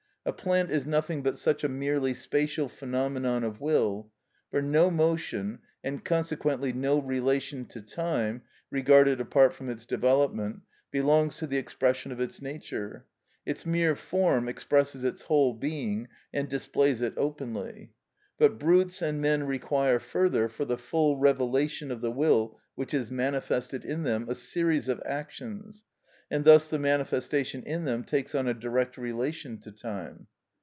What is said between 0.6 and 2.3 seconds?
is nothing but such a merely